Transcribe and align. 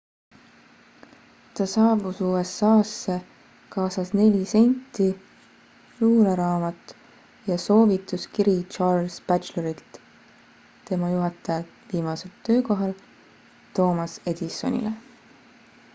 ta 1.55 1.65
saabus 1.73 2.19
usa-sse 2.27 3.15
kaasas 3.73 4.09
4 4.21 4.39
senti 4.53 5.05
luuleraamat 5.99 6.95
ja 7.51 7.57
soovotuskiri 7.67 8.55
charles 8.75 9.21
batchelorilt 9.27 10.01
tema 10.89 11.11
juhataja 11.15 11.91
viimasel 11.93 12.31
töökohal 12.49 12.97
thomas 13.79 14.17
edisonile 14.35 14.97